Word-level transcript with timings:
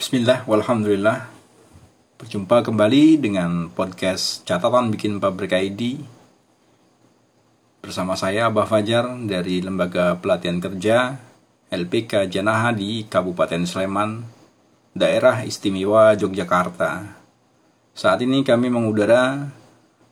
Bismillah, 0.00 0.48
walhamdulillah. 0.48 1.28
Berjumpa 2.16 2.64
kembali 2.64 3.20
dengan 3.20 3.68
podcast 3.68 4.48
Catatan 4.48 4.88
Bikin 4.88 5.20
Pabrik 5.20 5.52
ID 5.52 6.00
Bersama 7.84 8.16
saya 8.16 8.48
Abah 8.48 8.64
Fajar 8.64 9.12
dari 9.28 9.60
Lembaga 9.60 10.16
Pelatihan 10.16 10.56
Kerja 10.56 11.20
LPK 11.68 12.32
Janaha 12.32 12.72
di 12.72 13.04
Kabupaten 13.12 13.68
Sleman 13.68 14.24
Daerah 14.96 15.44
Istimewa 15.44 16.16
Yogyakarta. 16.16 17.20
Saat 17.92 18.24
ini 18.24 18.40
kami 18.40 18.72
mengudara 18.72 19.52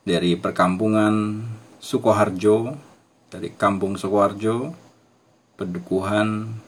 dari 0.04 0.36
perkampungan 0.36 1.40
Sukoharjo 1.80 2.76
Dari 3.32 3.56
Kampung 3.56 3.96
Sukoharjo 3.96 4.68
Pedukuhan 5.56 6.60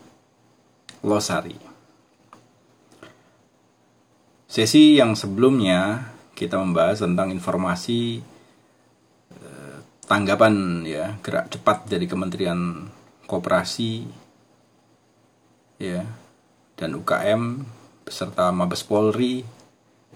Losari 1.05 1.70
Sesi 4.50 4.99
yang 4.99 5.14
sebelumnya 5.14 6.11
kita 6.35 6.58
membahas 6.58 7.07
tentang 7.07 7.31
informasi 7.31 8.18
eh, 9.31 9.79
tanggapan 10.11 10.82
ya 10.82 11.14
gerak 11.22 11.54
cepat 11.54 11.86
dari 11.86 12.11
Kementerian 12.11 12.91
Koperasi 13.31 14.11
ya 15.79 16.03
dan 16.75 16.99
UKM 16.99 17.63
beserta 18.03 18.50
Mabes 18.50 18.82
Polri 18.82 19.46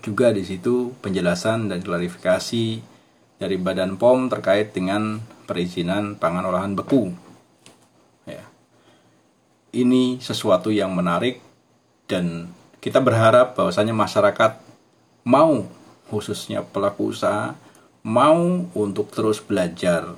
juga 0.03 0.35
di 0.35 0.43
situ 0.43 0.91
penjelasan 0.99 1.71
dan 1.71 1.79
klarifikasi 1.79 2.83
dari 3.39 3.55
Badan 3.55 3.95
POM 3.95 4.27
terkait 4.27 4.75
dengan 4.75 5.23
perizinan 5.47 6.19
pangan 6.19 6.51
olahan 6.51 6.75
beku. 6.75 7.15
Ya. 8.27 8.43
Ini 9.71 10.19
sesuatu 10.19 10.75
yang 10.75 10.91
menarik 10.91 11.39
dan 12.11 12.51
kita 12.85 13.01
berharap 13.01 13.57
bahwasanya 13.57 13.97
masyarakat 13.97 14.61
mau 15.25 15.65
khususnya 16.13 16.61
pelaku 16.61 17.17
usaha 17.17 17.57
mau 18.05 18.69
untuk 18.77 19.09
terus 19.09 19.41
belajar. 19.41 20.13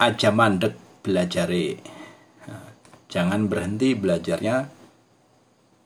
Aja 0.00 0.32
mandek 0.32 0.72
belajar 1.04 1.52
jangan 3.12 3.44
berhenti 3.44 3.92
belajarnya. 3.92 4.72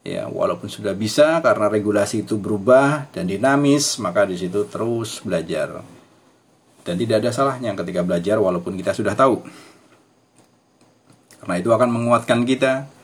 Ya 0.01 0.25
walaupun 0.31 0.71
sudah 0.71 0.95
bisa 0.95 1.43
karena 1.45 1.69
regulasi 1.69 2.25
itu 2.25 2.41
berubah 2.41 3.11
dan 3.13 3.29
dinamis 3.29 3.99
maka 3.99 4.25
di 4.31 4.39
situ 4.39 4.65
terus 4.71 5.21
belajar. 5.27 5.83
Dan 6.87 6.95
tidak 6.97 7.21
ada 7.27 7.35
salahnya 7.35 7.75
ketika 7.75 8.07
belajar 8.07 8.39
walaupun 8.39 8.79
kita 8.79 8.95
sudah 8.95 9.13
tahu. 9.19 9.43
Karena 11.43 11.55
itu 11.59 11.69
akan 11.75 11.91
menguatkan 11.93 12.47
kita 12.49 13.00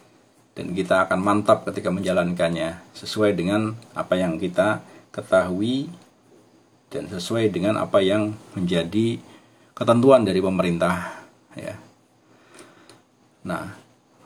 dan 0.56 0.72
kita 0.72 1.04
akan 1.04 1.20
mantap 1.20 1.68
ketika 1.68 1.92
menjalankannya 1.92 2.80
sesuai 2.96 3.36
dengan 3.36 3.76
apa 3.92 4.16
yang 4.16 4.40
kita 4.40 4.80
ketahui 5.12 5.92
dan 6.88 7.12
sesuai 7.12 7.52
dengan 7.52 7.76
apa 7.76 8.00
yang 8.00 8.32
menjadi 8.56 9.20
ketentuan 9.76 10.24
dari 10.24 10.40
pemerintah 10.40 11.12
ya. 11.52 11.76
Nah, 13.44 13.76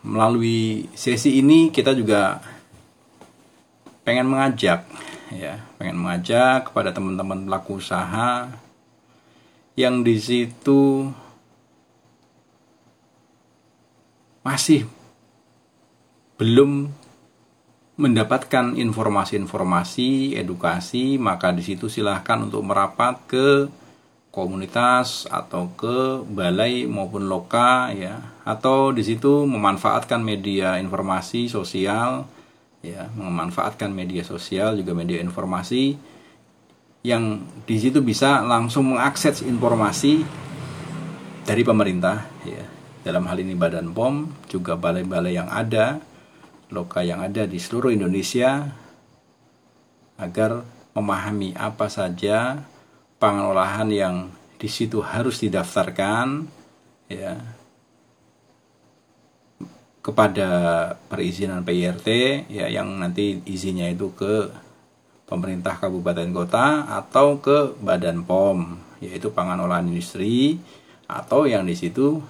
melalui 0.06 0.86
sesi 0.94 1.42
ini 1.42 1.74
kita 1.74 1.98
juga 1.98 2.38
pengen 4.06 4.30
mengajak 4.30 4.86
ya, 5.34 5.58
pengen 5.82 5.98
mengajak 5.98 6.70
kepada 6.70 6.94
teman-teman 6.94 7.42
pelaku 7.42 7.82
usaha 7.82 8.46
yang 9.74 10.06
di 10.06 10.14
situ 10.22 11.10
masih 14.46 14.86
belum 16.40 16.88
mendapatkan 18.00 18.80
informasi-informasi 18.80 20.40
edukasi 20.40 21.20
maka 21.20 21.52
di 21.52 21.60
situ 21.60 21.92
silahkan 21.92 22.40
untuk 22.40 22.64
merapat 22.64 23.20
ke 23.28 23.68
komunitas 24.32 25.28
atau 25.28 25.68
ke 25.76 26.24
balai 26.24 26.88
maupun 26.88 27.28
loka 27.28 27.92
ya. 27.92 28.40
Atau 28.48 28.96
di 28.96 29.04
situ 29.04 29.44
memanfaatkan 29.44 30.24
media 30.24 30.80
informasi 30.80 31.52
sosial 31.52 32.24
ya. 32.80 33.12
Memanfaatkan 33.12 33.92
media 33.92 34.24
sosial 34.24 34.80
juga 34.80 34.96
media 34.96 35.20
informasi 35.20 36.00
yang 37.04 37.44
di 37.68 37.76
situ 37.76 38.00
bisa 38.00 38.40
langsung 38.40 38.96
mengakses 38.96 39.44
informasi 39.44 40.24
dari 41.44 41.60
pemerintah 41.68 42.24
ya. 42.48 42.64
Dalam 43.04 43.28
hal 43.28 43.44
ini 43.44 43.52
Badan 43.52 43.92
POM 43.92 44.28
juga 44.48 44.76
balai-balai 44.76 45.36
yang 45.36 45.52
ada 45.52 46.00
loka 46.70 47.02
yang 47.02 47.22
ada 47.22 47.46
di 47.46 47.58
seluruh 47.58 47.90
Indonesia 47.90 48.66
agar 50.18 50.62
memahami 50.94 51.54
apa 51.54 51.86
saja 51.86 52.60
pangan 53.20 53.52
olahan 53.54 53.88
yang 53.90 54.16
di 54.60 54.68
situ 54.68 55.00
harus 55.00 55.40
didaftarkan 55.40 56.44
ya 57.08 57.36
kepada 60.00 60.48
perizinan 61.08 61.60
PIRT 61.60 62.08
ya 62.48 62.66
yang 62.72 63.00
nanti 63.00 63.44
izinnya 63.44 63.88
itu 63.92 64.12
ke 64.16 64.48
pemerintah 65.28 65.76
kabupaten 65.76 66.28
kota 66.32 66.88
atau 66.88 67.38
ke 67.38 67.76
Badan 67.78 68.24
POM 68.24 68.80
yaitu 69.00 69.32
pangan 69.32 69.60
olahan 69.64 69.88
industri 69.88 70.60
atau 71.08 71.44
yang 71.44 71.64
di 71.64 71.76
situ 71.76 72.20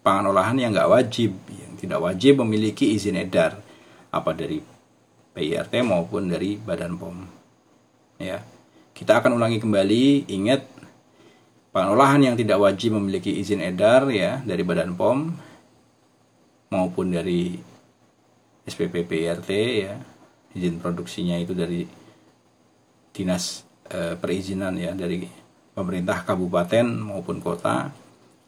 pangan 0.00 0.32
olahan 0.32 0.56
yang 0.56 0.72
nggak 0.72 0.90
wajib 0.90 1.32
yang 1.48 1.72
tidak 1.76 2.00
wajib 2.00 2.40
memiliki 2.44 2.92
izin 2.96 3.20
edar 3.20 3.69
apa 4.10 4.30
dari 4.34 4.58
PIRT 5.30 5.86
maupun 5.86 6.26
dari 6.30 6.58
Badan 6.58 6.98
POM. 6.98 7.16
Ya. 8.18 8.42
Kita 8.90 9.22
akan 9.22 9.38
ulangi 9.38 9.62
kembali, 9.62 10.28
ingat 10.28 10.66
pengolahan 11.70 12.20
yang 12.20 12.36
tidak 12.36 12.58
wajib 12.60 12.98
memiliki 12.98 13.30
izin 13.38 13.62
edar 13.62 14.10
ya 14.10 14.42
dari 14.42 14.62
Badan 14.66 14.98
POM 14.98 15.18
maupun 16.74 17.14
dari 17.14 17.54
SPP 18.66 19.06
PIRT 19.06 19.50
ya. 19.86 19.94
Izin 20.50 20.82
produksinya 20.82 21.38
itu 21.38 21.54
dari 21.54 21.86
Dinas 23.14 23.62
e, 23.86 24.18
Perizinan 24.18 24.74
ya 24.74 24.90
dari 24.98 25.22
pemerintah 25.70 26.26
kabupaten 26.26 26.86
maupun 26.90 27.38
kota. 27.38 27.94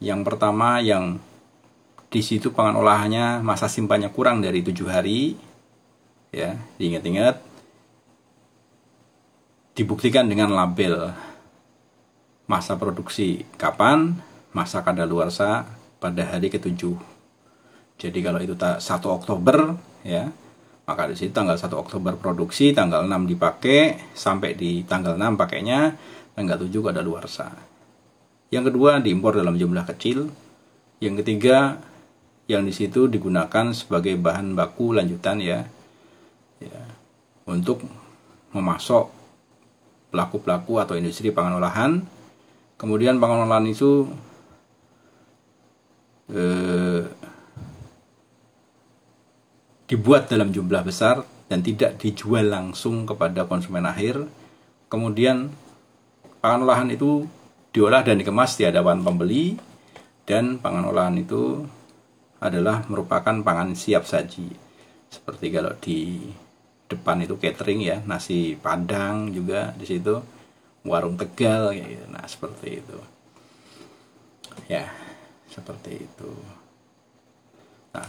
Yang 0.03 0.19
pertama 0.27 0.83
yang 0.83 1.15
di 2.11 2.21
situ 2.21 2.51
pangan 2.51 2.77
olahannya 2.77 3.39
masa 3.39 3.71
simpannya 3.71 4.11
kurang 4.11 4.43
dari 4.43 4.59
tujuh 4.61 4.91
hari 4.91 5.33
ya 6.33 6.57
diingat-ingat 6.81 7.37
dibuktikan 9.77 10.25
dengan 10.25 10.49
label 10.49 11.13
masa 12.49 12.75
produksi 12.75 13.45
kapan 13.55 14.17
masa 14.53 14.81
kadaluarsa 14.85 15.65
pada 15.97 16.25
hari 16.29 16.49
ketujuh. 16.49 16.97
Jadi 17.97 18.19
kalau 18.19 18.41
itu 18.41 18.57
1 18.57 18.81
Oktober 19.07 19.77
ya 20.03 20.33
maka 20.83 21.07
di 21.07 21.15
situ 21.15 21.31
tanggal 21.31 21.55
1 21.55 21.69
Oktober 21.73 22.19
produksi 22.19 22.75
tanggal 22.75 23.05
6 23.07 23.29
dipakai 23.29 24.11
sampai 24.11 24.57
di 24.57 24.83
tanggal 24.83 25.15
6 25.15 25.39
pakainya 25.39 25.95
tanggal 26.35 26.57
7 26.59 26.69
kadaluarsa. 26.69 27.53
Yang 28.49 28.73
kedua 28.73 29.01
diimpor 29.01 29.37
dalam 29.37 29.57
jumlah 29.57 29.85
kecil. 29.89 30.29
Yang 31.01 31.25
ketiga 31.25 31.81
yang 32.45 32.67
di 32.67 32.73
situ 32.75 33.07
digunakan 33.07 33.71
sebagai 33.71 34.19
bahan 34.19 34.53
baku 34.53 34.93
lanjutan 34.93 35.39
ya 35.39 35.63
ya, 36.65 36.83
untuk 37.49 37.83
memasok 38.53 39.09
pelaku-pelaku 40.13 40.73
atau 40.77 40.93
industri 40.93 41.33
pangan 41.33 41.57
olahan. 41.57 41.91
Kemudian 42.77 43.17
pangan 43.17 43.49
olahan 43.49 43.65
itu 43.65 44.09
eh, 46.29 47.01
dibuat 49.89 50.29
dalam 50.29 50.53
jumlah 50.53 50.85
besar 50.85 51.25
dan 51.49 51.61
tidak 51.61 52.01
dijual 52.01 52.49
langsung 52.49 53.09
kepada 53.09 53.45
konsumen 53.49 53.85
akhir. 53.85 54.25
Kemudian 54.89 55.49
pangan 56.41 56.65
olahan 56.65 56.89
itu 56.93 57.25
diolah 57.73 58.05
dan 58.05 58.21
dikemas 58.21 58.53
di 58.57 58.69
hadapan 58.69 59.01
pembeli 59.01 59.57
dan 60.29 60.61
pangan 60.61 60.93
olahan 60.93 61.17
itu 61.17 61.65
adalah 62.37 62.85
merupakan 62.85 63.33
pangan 63.41 63.73
siap 63.73 64.05
saji. 64.05 64.53
Seperti 65.09 65.47
kalau 65.49 65.73
di 65.77 66.29
depan 66.93 67.21
itu 67.25 67.35
catering 67.37 67.81
ya 67.81 67.97
nasi 68.05 68.55
padang 68.57 69.33
juga 69.33 69.73
di 69.73 69.85
situ 69.85 70.21
warung 70.83 71.15
tegal 71.15 71.73
ya 71.73 71.83
gitu. 71.83 72.05
nah 72.11 72.25
seperti 72.27 72.67
itu 72.83 72.97
ya 74.69 74.85
seperti 75.49 76.05
itu 76.05 76.31
nah 77.93 78.07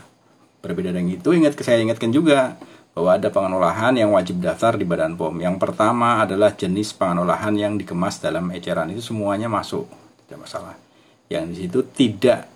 berbeda 0.60 0.92
dengan 0.92 1.16
itu 1.16 1.28
ingat 1.32 1.56
saya 1.60 1.80
ingatkan 1.80 2.12
juga 2.12 2.56
bahwa 2.94 3.10
ada 3.10 3.28
pangan 3.28 3.58
olahan 3.58 3.94
yang 3.98 4.14
wajib 4.14 4.38
daftar 4.38 4.78
di 4.78 4.86
Badan 4.86 5.18
POM. 5.18 5.42
Yang 5.42 5.58
pertama 5.58 6.22
adalah 6.22 6.54
jenis 6.54 6.94
pangan 6.94 7.26
olahan 7.26 7.58
yang 7.58 7.74
dikemas 7.74 8.22
dalam 8.22 8.54
eceran 8.54 8.94
itu 8.94 9.02
semuanya 9.02 9.50
masuk, 9.50 9.90
tidak 10.24 10.46
masalah. 10.46 10.78
Yang 11.26 11.44
di 11.50 11.56
situ 11.58 11.78
tidak 11.90 12.46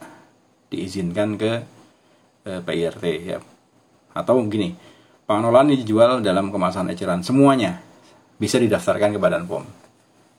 diizinkan 0.70 1.34
ke 1.34 1.52
eh, 2.46 2.60
PIRT 2.62 3.04
ya. 3.26 3.42
Atau 4.14 4.38
begini, 4.46 4.78
Ini 5.28 5.84
dijual 5.84 6.24
dalam 6.24 6.48
kemasan 6.48 6.88
eceran 6.88 7.20
semuanya 7.20 7.76
bisa 8.40 8.56
didaftarkan 8.56 9.12
ke 9.12 9.20
Badan 9.20 9.44
POM. 9.44 9.60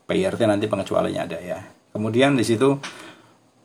PIRT 0.10 0.42
nanti 0.50 0.66
pengecualiannya 0.66 1.22
ada 1.30 1.38
ya. 1.38 1.62
Kemudian 1.94 2.34
di 2.34 2.42
situ 2.42 2.74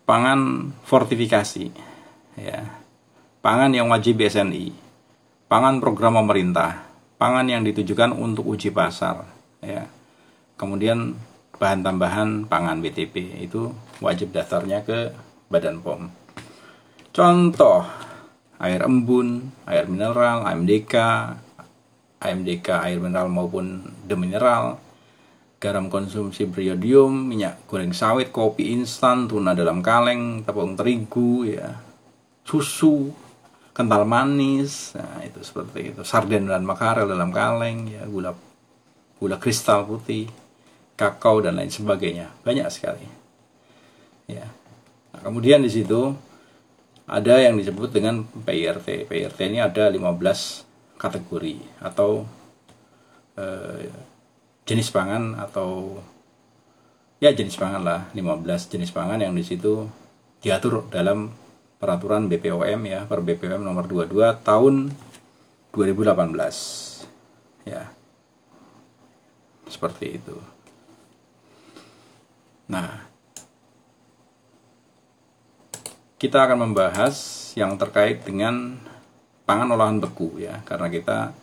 pangan 0.04 0.68
fortifikasi 0.84 1.64
ya. 2.36 2.60
Pangan 3.40 3.72
yang 3.72 3.88
wajib 3.88 4.20
BSNI. 4.20 4.68
Pangan 5.48 5.80
program 5.80 6.20
pemerintah. 6.20 6.84
Pangan 7.16 7.48
yang 7.48 7.64
ditujukan 7.64 8.12
untuk 8.12 8.44
uji 8.44 8.68
pasar 8.68 9.24
ya. 9.64 9.88
Kemudian 10.60 11.16
bahan 11.56 11.80
tambahan 11.80 12.44
pangan 12.44 12.84
BTP 12.84 13.40
itu 13.40 13.72
wajib 14.04 14.28
daftarnya 14.28 14.84
ke 14.84 15.08
Badan 15.48 15.80
POM. 15.80 16.12
Contoh 17.16 18.12
air 18.60 18.80
embun, 18.86 19.50
air 19.66 19.86
mineral, 19.90 20.46
AMDK, 20.46 20.94
AMDK 22.22 22.68
air 22.88 22.98
mineral 23.02 23.28
maupun 23.28 23.84
demineral, 24.06 24.78
garam 25.58 25.88
konsumsi 25.88 26.44
beriodium, 26.44 27.12
minyak 27.12 27.64
goreng 27.68 27.96
sawit, 27.96 28.28
kopi 28.28 28.72
instan, 28.76 29.24
tuna 29.24 29.56
dalam 29.56 29.80
kaleng, 29.80 30.44
tepung 30.44 30.76
terigu, 30.76 31.48
ya, 31.48 31.80
susu, 32.44 33.12
kental 33.72 34.04
manis, 34.06 34.94
nah 34.94 35.24
itu 35.24 35.40
seperti 35.40 35.96
itu, 35.96 36.02
sarden 36.06 36.46
dan 36.46 36.62
makarel 36.62 37.08
dalam 37.08 37.32
kaleng, 37.32 37.88
ya, 37.90 38.04
gula 38.06 38.36
gula 39.18 39.40
kristal 39.40 39.88
putih, 39.88 40.28
kakao 40.94 41.40
dan 41.40 41.56
lain 41.56 41.72
sebagainya, 41.72 42.30
banyak 42.44 42.68
sekali. 42.68 43.08
Ya. 44.28 44.46
Nah, 45.12 45.20
kemudian 45.20 45.60
di 45.60 45.72
situ 45.72 46.12
ada 47.04 47.34
yang 47.36 47.60
disebut 47.60 47.92
dengan 47.92 48.24
PIRT. 48.24 49.08
PIRT 49.08 49.38
ini 49.44 49.60
ada 49.60 49.92
15 49.92 50.64
kategori 50.96 51.60
atau 51.84 52.24
eh, 53.36 53.92
jenis 54.64 54.88
pangan 54.88 55.36
atau 55.36 56.00
ya 57.20 57.32
jenis 57.36 57.60
pangan 57.60 57.84
lah 57.84 58.00
15 58.16 58.72
jenis 58.72 58.88
pangan 58.88 59.20
yang 59.20 59.36
di 59.36 59.44
situ 59.44 59.84
diatur 60.40 60.88
dalam 60.88 61.32
peraturan 61.76 62.32
BPOM 62.32 62.80
ya 62.88 63.04
per 63.04 63.20
BPOM 63.20 63.60
nomor 63.60 63.84
22 63.84 64.40
tahun 64.40 64.74
2018 65.76 67.68
ya. 67.68 67.92
Seperti 69.68 70.20
itu. 70.20 70.36
Nah 72.72 73.13
kita 76.18 76.46
akan 76.46 76.70
membahas 76.70 77.16
yang 77.58 77.74
terkait 77.78 78.22
dengan 78.22 78.78
pangan 79.44 79.74
olahan 79.74 79.98
beku 80.00 80.38
ya. 80.40 80.62
Karena 80.64 80.88
kita 80.88 81.34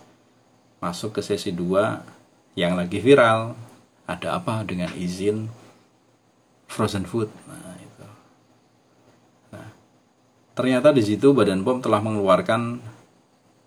masuk 0.81 1.19
ke 1.19 1.21
sesi 1.21 1.53
2 1.53 2.57
yang 2.57 2.75
lagi 2.75 3.00
viral. 3.00 3.56
Ada 4.09 4.44
apa 4.44 4.68
dengan 4.68 4.91
izin 4.91 5.47
frozen 6.68 7.07
food? 7.07 7.31
Nah 7.47 7.75
itu. 7.79 8.07
Nah 9.56 9.68
ternyata 10.57 10.91
di 10.91 11.03
situ 11.06 11.31
Badan 11.31 11.63
POM 11.63 11.79
telah 11.79 12.03
mengeluarkan 12.03 12.81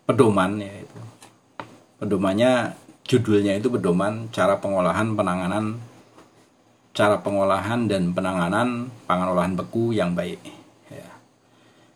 pedoman 0.04 0.60
yaitu 0.60 1.00
pedomannya 1.96 2.76
judulnya 3.08 3.56
itu 3.56 3.72
pedoman 3.72 4.28
cara 4.28 4.60
pengolahan 4.60 5.16
penanganan 5.16 5.80
cara 6.92 7.24
pengolahan 7.24 7.88
dan 7.88 8.12
penanganan 8.12 8.92
pangan 9.08 9.32
olahan 9.32 9.56
beku 9.56 9.96
yang 9.96 10.12
baik 10.12 10.40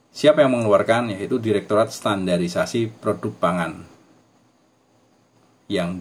Siapa 0.09 0.43
yang 0.43 0.57
mengeluarkan? 0.57 1.15
Yaitu 1.15 1.39
Direktorat 1.39 1.93
Standarisasi 1.93 2.91
Produk 2.91 3.31
Pangan 3.37 3.85
yang 5.69 6.01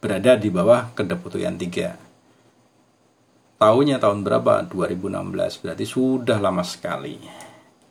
berada 0.00 0.40
di 0.40 0.48
bawah 0.48 0.88
Kedeputian 0.96 1.60
3. 1.60 3.60
Tahunnya 3.60 4.00
tahun 4.00 4.24
berapa? 4.24 4.64
2016. 4.68 5.60
Berarti 5.60 5.84
sudah 5.84 6.40
lama 6.40 6.64
sekali. 6.64 7.20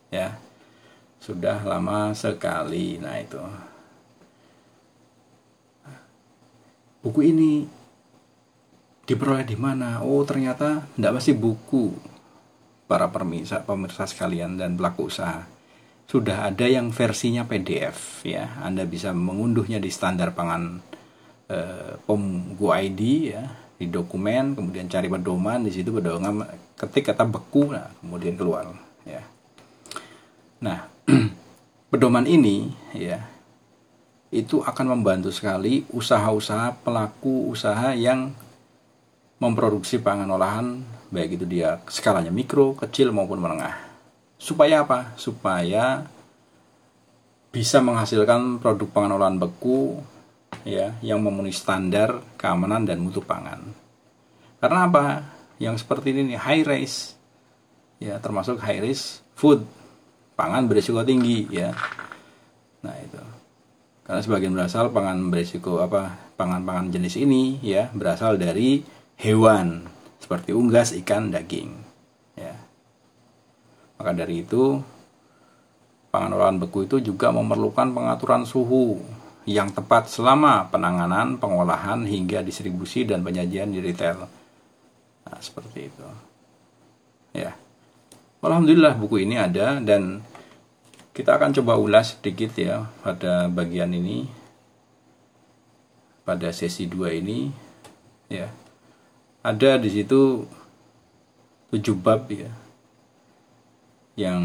Ya. 0.10 0.38
Sudah 1.22 1.62
lama 1.64 2.12
sekali. 2.18 2.98
Nah, 3.00 3.16
itu. 3.22 3.42
Buku 7.02 7.20
ini 7.24 7.66
diperoleh 9.04 9.48
di 9.48 9.58
mana? 9.58 10.04
Oh, 10.04 10.24
ternyata 10.28 10.84
tidak 10.96 11.20
masih 11.20 11.36
buku 11.36 12.13
para 12.86 13.10
pemirsa 13.10 13.64
pemirsa 13.64 14.06
sekalian 14.06 14.60
dan 14.60 14.76
pelaku 14.76 15.08
usaha 15.08 15.48
sudah 16.08 16.52
ada 16.52 16.68
yang 16.68 16.92
versinya 16.92 17.48
PDF 17.48 18.22
ya. 18.28 18.60
Anda 18.62 18.84
bisa 18.86 19.16
mengunduhnya 19.16 19.80
di 19.80 19.90
standar 19.90 20.36
pangan 20.36 20.84
eh, 21.48 21.96
POM 22.04 22.54
ID 22.60 23.02
ya 23.34 23.44
di 23.74 23.90
dokumen 23.90 24.54
kemudian 24.54 24.86
cari 24.86 25.10
pedoman 25.10 25.66
di 25.66 25.74
situ 25.74 25.90
pedoman 25.90 26.46
ketik 26.78 27.10
kata 27.10 27.26
beku 27.26 27.74
nah 27.74 27.90
kemudian 28.00 28.38
keluar 28.38 28.70
ya. 29.08 29.24
Nah, 30.64 30.88
pedoman 31.92 32.30
ini 32.30 32.72
ya 32.96 33.20
itu 34.34 34.66
akan 34.66 34.98
membantu 34.98 35.30
sekali 35.30 35.86
usaha-usaha 35.94 36.82
pelaku 36.82 37.54
usaha 37.54 37.94
yang 37.94 38.34
memproduksi 39.38 40.02
pangan 40.02 40.30
olahan 40.32 40.82
baik 41.14 41.38
itu 41.38 41.46
dia 41.46 41.78
skalanya 41.86 42.34
mikro, 42.34 42.74
kecil 42.74 43.14
maupun 43.14 43.38
menengah 43.38 43.94
supaya 44.44 44.84
apa? 44.84 45.16
Supaya 45.16 46.04
bisa 47.56 47.80
menghasilkan 47.80 48.60
produk 48.60 48.90
pangan 48.92 49.16
olahan 49.16 49.40
beku 49.40 50.04
ya 50.68 51.00
yang 51.00 51.24
memenuhi 51.24 51.56
standar 51.56 52.20
keamanan 52.36 52.84
dan 52.84 53.00
mutu 53.00 53.24
pangan. 53.24 53.72
Karena 54.60 54.92
apa? 54.92 55.06
Yang 55.64 55.88
seperti 55.88 56.12
ini 56.12 56.36
high 56.36 56.68
risk 56.68 57.16
ya 58.04 58.20
termasuk 58.20 58.60
high 58.60 58.84
risk 58.84 59.24
food 59.32 59.64
pangan 60.36 60.68
berisiko 60.68 61.00
tinggi 61.08 61.48
ya. 61.48 61.72
Nah 62.84 62.96
itu 63.00 63.24
karena 64.04 64.20
sebagian 64.20 64.52
berasal 64.52 64.92
pangan 64.92 65.32
berisiko 65.32 65.80
apa 65.80 66.36
pangan-pangan 66.36 66.92
jenis 66.92 67.16
ini 67.16 67.64
ya 67.64 67.88
berasal 67.96 68.36
dari 68.36 68.84
hewan 69.16 69.88
seperti 70.34 70.50
unggas, 70.58 70.98
ikan, 70.98 71.30
daging. 71.30 71.70
Maka 74.02 74.18
dari 74.18 74.42
itu, 74.42 74.82
pangan 76.10 76.34
olahan 76.34 76.58
beku 76.58 76.90
itu 76.90 76.98
juga 76.98 77.30
memerlukan 77.30 77.94
pengaturan 77.94 78.42
suhu 78.42 78.98
yang 79.46 79.70
tepat 79.70 80.10
selama 80.10 80.74
penanganan, 80.74 81.38
pengolahan, 81.38 82.02
hingga 82.10 82.42
distribusi 82.42 83.06
dan 83.06 83.22
penyajian 83.22 83.70
di 83.70 83.78
retail. 83.78 84.26
Nah, 85.30 85.38
seperti 85.38 85.94
itu. 85.94 86.08
Ya. 87.38 87.54
Alhamdulillah 88.42 88.98
buku 88.98 89.22
ini 89.24 89.38
ada 89.38 89.78
dan 89.80 90.26
kita 91.14 91.38
akan 91.38 91.54
coba 91.62 91.78
ulas 91.78 92.18
sedikit 92.18 92.58
ya 92.58 92.90
pada 93.06 93.48
bagian 93.54 93.94
ini 93.94 94.26
pada 96.26 96.50
sesi 96.50 96.90
2 96.90 97.22
ini 97.22 97.54
ya. 98.34 98.50
Ada 99.44 99.76
di 99.76 99.92
situ 99.92 100.48
tujuh 101.68 102.00
bab 102.00 102.32
ya 102.32 102.64
yang 104.14 104.42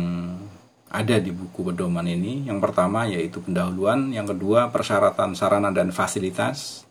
ada 0.88 1.16
di 1.20 1.28
buku 1.28 1.72
pedoman 1.72 2.04
ini. 2.08 2.48
Yang 2.48 2.58
pertama 2.64 3.04
yaitu 3.04 3.44
pendahuluan, 3.44 4.10
yang 4.12 4.24
kedua 4.24 4.72
persyaratan 4.72 5.36
sarana 5.36 5.68
dan 5.68 5.92
fasilitas, 5.92 6.88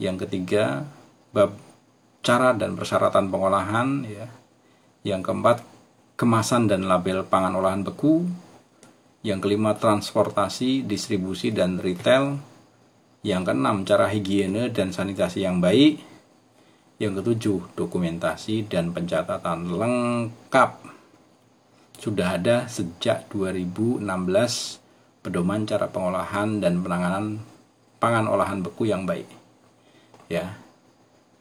yang 0.00 0.16
ketiga 0.16 0.88
bab 1.32 1.52
cara 2.24 2.56
dan 2.56 2.74
persyaratan 2.74 3.28
pengolahan 3.28 3.88
ya. 4.08 4.26
Yang 5.06 5.20
keempat 5.30 5.58
kemasan 6.18 6.66
dan 6.66 6.88
label 6.88 7.22
pangan 7.28 7.54
olahan 7.54 7.86
beku. 7.86 8.26
Yang 9.22 9.38
kelima 9.46 9.78
transportasi, 9.78 10.82
distribusi 10.82 11.54
dan 11.54 11.78
retail. 11.78 12.42
Yang 13.22 13.42
keenam 13.52 13.86
cara 13.86 14.10
higiene 14.10 14.70
dan 14.74 14.90
sanitasi 14.90 15.46
yang 15.46 15.62
baik. 15.62 16.15
Yang 16.96 17.20
ketujuh 17.20 17.58
dokumentasi 17.76 18.72
dan 18.72 18.92
pencatatan 18.96 19.68
lengkap 19.68 20.70
sudah 21.96 22.36
ada 22.36 22.68
sejak 22.68 23.28
2016 23.32 24.04
pedoman 25.24 25.66
cara 25.66 25.88
pengolahan 25.88 26.60
dan 26.60 26.80
penanganan 26.80 27.40
pangan 27.98 28.28
olahan 28.28 28.62
beku 28.62 28.86
yang 28.86 29.08
baik. 29.08 29.26
Ya. 30.30 30.56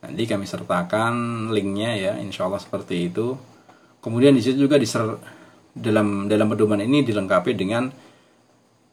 Nanti 0.01 0.29
kami 0.29 0.45
sertakan 0.45 1.49
linknya 1.49 1.97
ya, 1.97 2.13
insya 2.21 2.45
Allah 2.45 2.61
seperti 2.61 3.09
itu. 3.09 3.33
Kemudian 4.01 4.37
di 4.37 4.41
situ 4.41 4.69
juga 4.69 4.77
diser 4.77 5.17
dalam 5.73 6.29
dalam 6.29 6.47
pedoman 6.49 6.79
ini 6.79 7.01
dilengkapi 7.01 7.51
dengan 7.57 7.89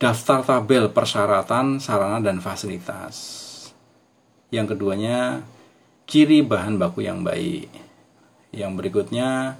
daftar 0.00 0.42
tabel 0.42 0.90
persyaratan 0.90 1.78
sarana 1.78 2.18
dan 2.18 2.40
fasilitas. 2.40 3.48
Yang 4.48 4.76
keduanya 4.76 5.44
ciri 6.06 6.42
bahan 6.44 6.78
baku 6.78 7.04
yang 7.06 7.22
baik. 7.22 7.68
Yang 8.52 8.72
berikutnya 8.78 9.56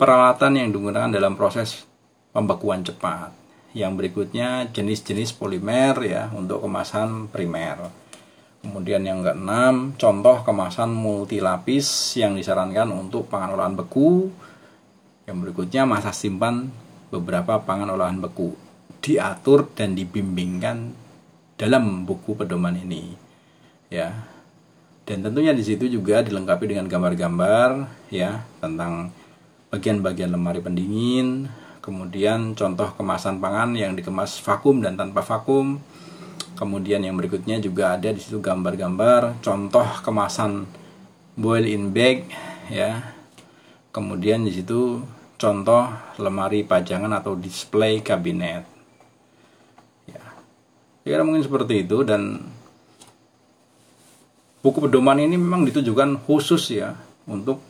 peralatan 0.00 0.56
yang 0.56 0.68
digunakan 0.72 1.12
dalam 1.12 1.36
proses 1.36 1.84
pembekuan 2.32 2.86
cepat 2.86 3.40
yang 3.70 3.94
berikutnya 3.94 4.66
jenis-jenis 4.74 5.30
polimer 5.38 5.94
ya 6.02 6.26
untuk 6.34 6.66
kemasan 6.66 7.30
primer. 7.30 7.90
Kemudian 8.60 9.00
yang 9.06 9.24
keenam, 9.24 9.96
contoh 9.96 10.44
kemasan 10.44 10.92
multilapis 10.92 12.18
yang 12.20 12.36
disarankan 12.36 12.92
untuk 12.92 13.30
pangan 13.32 13.56
olahan 13.56 13.72
beku. 13.78 14.28
Yang 15.24 15.36
berikutnya 15.46 15.88
masa 15.88 16.12
simpan 16.12 16.68
beberapa 17.08 17.62
pangan 17.64 17.96
olahan 17.96 18.20
beku. 18.20 18.52
Diatur 19.00 19.72
dan 19.72 19.96
dibimbingkan 19.96 20.92
dalam 21.56 22.04
buku 22.04 22.36
pedoman 22.36 22.76
ini. 22.76 23.16
Ya. 23.88 24.29
Dan 25.10 25.26
tentunya 25.26 25.50
di 25.50 25.66
situ 25.66 25.90
juga 25.90 26.22
dilengkapi 26.22 26.70
dengan 26.70 26.86
gambar-gambar 26.86 27.90
ya 28.14 28.46
tentang 28.62 29.10
bagian-bagian 29.74 30.30
lemari 30.30 30.62
pendingin, 30.62 31.50
kemudian 31.82 32.54
contoh 32.54 32.94
kemasan 32.94 33.42
pangan 33.42 33.74
yang 33.74 33.98
dikemas 33.98 34.38
vakum 34.38 34.78
dan 34.78 34.94
tanpa 34.94 35.26
vakum. 35.26 35.82
Kemudian 36.54 37.02
yang 37.02 37.18
berikutnya 37.18 37.58
juga 37.58 37.98
ada 37.98 38.14
di 38.14 38.22
situ 38.22 38.38
gambar-gambar 38.38 39.42
contoh 39.42 39.82
kemasan 40.06 40.70
boil 41.34 41.66
in 41.66 41.90
bag 41.90 42.30
ya. 42.70 43.02
Kemudian 43.90 44.46
di 44.46 44.54
situ 44.54 45.02
contoh 45.34 45.90
lemari 46.22 46.62
pajangan 46.62 47.10
atau 47.18 47.34
display 47.34 47.98
kabinet. 47.98 48.62
Ya. 50.06 50.22
Kira 51.02 51.26
mungkin 51.26 51.42
seperti 51.42 51.82
itu 51.82 52.06
dan 52.06 52.46
buku 54.60 54.78
pedoman 54.88 55.20
ini 55.20 55.40
memang 55.40 55.64
ditujukan 55.64 56.20
khusus 56.24 56.76
ya 56.76 56.96
untuk 57.24 57.60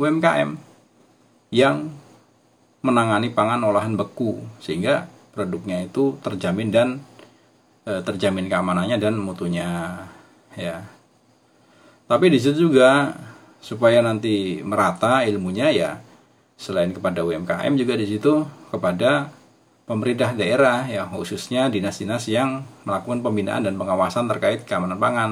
UMKM 0.00 0.56
yang 1.52 1.92
menangani 2.80 3.32
pangan 3.34 3.60
olahan 3.64 3.98
beku 3.98 4.40
sehingga 4.62 5.08
produknya 5.34 5.84
itu 5.84 6.16
terjamin 6.24 6.68
dan 6.70 6.88
e, 7.84 8.00
terjamin 8.00 8.46
keamanannya 8.46 8.96
dan 8.96 9.18
mutunya 9.18 10.02
ya. 10.54 10.86
Tapi 12.08 12.32
di 12.32 12.38
situ 12.40 12.72
juga 12.72 13.12
supaya 13.60 14.00
nanti 14.00 14.64
merata 14.64 15.26
ilmunya 15.26 15.68
ya 15.74 15.90
selain 16.56 16.94
kepada 16.94 17.26
UMKM 17.26 17.74
juga 17.76 17.94
di 17.98 18.06
situ 18.06 18.46
kepada 18.70 19.30
pemerintah 19.84 20.32
daerah 20.32 20.86
ya 20.86 21.04
khususnya 21.08 21.68
dinas-dinas 21.68 22.24
yang 22.30 22.62
melakukan 22.86 23.20
pembinaan 23.20 23.66
dan 23.66 23.74
pengawasan 23.74 24.30
terkait 24.30 24.62
keamanan 24.64 25.00
pangan 25.00 25.30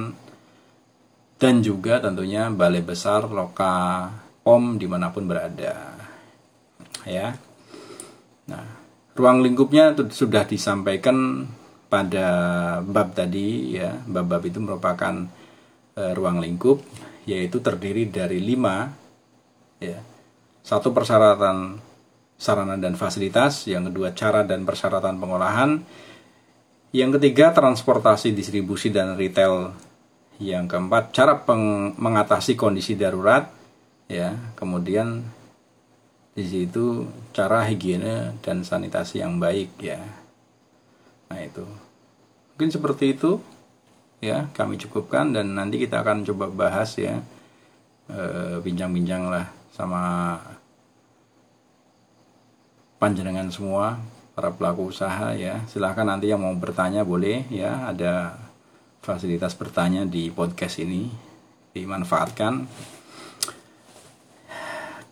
dan 1.37 1.61
juga 1.61 2.01
tentunya 2.01 2.49
balai 2.49 2.81
besar 2.81 3.29
loka 3.29 4.09
pom 4.41 4.81
di 4.81 4.89
mana 4.89 5.13
pun 5.13 5.29
berada 5.29 5.97
ya. 7.05 7.37
Nah, 8.47 8.67
ruang 9.15 9.43
lingkupnya 9.43 9.95
sudah 10.11 10.47
disampaikan 10.47 11.47
pada 11.87 12.29
bab 12.83 13.15
tadi 13.15 13.79
ya. 13.79 13.95
Bab-bab 14.07 14.43
itu 14.47 14.59
merupakan 14.63 15.15
e, 15.95 16.03
ruang 16.15 16.43
lingkup 16.43 16.83
yaitu 17.27 17.59
terdiri 17.59 18.07
dari 18.07 18.39
lima 18.39 18.91
ya. 19.83 19.99
Satu 20.67 20.91
persyaratan 20.91 21.79
sarana 22.37 22.77
dan 22.77 22.99
fasilitas, 22.99 23.65
yang 23.71 23.89
kedua 23.89 24.13
cara 24.13 24.45
dan 24.45 24.67
persyaratan 24.67 25.17
pengolahan, 25.17 25.79
yang 26.91 27.11
ketiga 27.17 27.55
transportasi, 27.55 28.35
distribusi 28.35 28.91
dan 28.91 29.15
retail, 29.15 29.73
yang 30.43 30.69
keempat 30.69 31.17
cara 31.17 31.43
peng 31.45 31.97
mengatasi 31.97 32.57
kondisi 32.57 32.97
darurat, 32.99 33.49
ya, 34.09 34.37
kemudian 34.55 35.25
di 36.37 36.45
situ 36.45 37.09
cara 37.33 37.65
higiene 37.65 38.37
dan 38.45 38.61
sanitasi 38.61 39.25
yang 39.25 39.41
baik 39.41 39.73
ya. 39.81 40.05
Nah 41.33 41.41
itu. 41.41 41.65
Mungkin 42.53 42.69
seperti 42.69 43.17
itu 43.17 43.41
ya 44.21 44.53
kami 44.53 44.77
cukupkan. 44.77 45.33
Dan 45.33 45.57
nanti 45.57 45.81
kita 45.81 46.05
akan 46.05 46.29
coba 46.29 46.53
bahas 46.53 46.93
ya 47.01 47.25
eh, 48.13 48.61
bincang-bincang 48.61 49.33
lah 49.33 49.49
sama 49.73 50.37
panjenengan 53.01 53.49
semua 53.49 53.97
para 54.37 54.53
pelaku 54.53 54.93
usaha 54.93 55.33
ya. 55.33 55.65
Silahkan 55.73 56.05
nanti 56.05 56.29
yang 56.29 56.45
mau 56.45 56.53
bertanya 56.53 57.01
boleh 57.01 57.49
ya. 57.49 57.89
Ada 57.89 58.37
fasilitas 59.01 59.57
bertanya 59.57 60.05
di 60.05 60.29
podcast 60.33 60.81
ini 60.81 61.09
dimanfaatkan. 61.77 62.69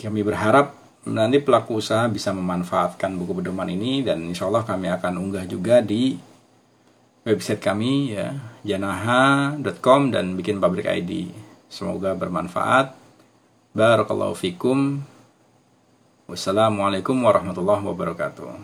Kami 0.01 0.21
berharap 0.21 0.77
nanti 1.09 1.41
pelaku 1.41 1.81
usaha 1.81 2.05
bisa 2.09 2.33
memanfaatkan 2.33 3.17
buku 3.17 3.41
pedoman 3.41 3.69
ini 3.69 4.05
dan 4.05 4.21
insya 4.25 4.49
Allah 4.49 4.65
kami 4.65 4.89
akan 4.93 5.21
unggah 5.21 5.45
juga 5.49 5.81
di 5.81 6.17
website 7.25 7.61
kami 7.61 8.13
ya 8.13 8.37
janaha.com 8.65 10.13
dan 10.13 10.37
bikin 10.37 10.61
pabrik 10.61 10.85
ID 10.89 11.33
semoga 11.73 12.13
bermanfaat. 12.15 12.95
Barakallahu 13.75 14.39
fikum. 14.39 15.03
Wassalamualaikum 16.25 17.21
warahmatullahi 17.21 17.85
wabarakatuh 17.85 18.55